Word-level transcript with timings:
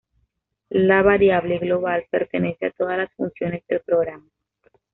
La 0.87 1.03
variable 1.03 1.59
global 1.59 2.07
pertenece 2.09 2.65
a 2.65 2.71
todas 2.71 2.97
las 2.97 3.11
funciones 3.13 3.61
del 3.67 3.81
programa. 3.81 4.25